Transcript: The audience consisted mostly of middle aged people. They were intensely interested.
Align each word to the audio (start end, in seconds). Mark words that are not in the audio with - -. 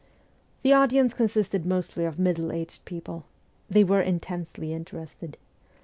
The 0.63 0.73
audience 0.73 1.13
consisted 1.13 1.63
mostly 1.63 2.05
of 2.05 2.17
middle 2.17 2.51
aged 2.51 2.85
people. 2.85 3.25
They 3.69 3.83
were 3.83 4.01
intensely 4.01 4.73
interested. 4.73 5.37